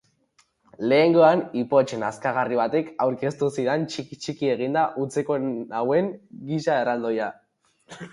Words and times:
Lehengoan 0.91 1.41
ipotx 1.63 1.99
nazkagarri 2.03 2.57
batek 2.59 2.89
aurkeztu 3.05 3.49
zidan 3.57 3.85
txiki-txiki 3.91 4.49
eginda 4.55 4.87
utziko 5.05 5.37
nauen 5.45 6.09
giza 6.53 6.79
erraldoia. 6.85 7.29